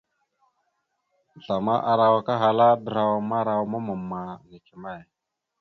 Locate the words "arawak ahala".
1.91-2.67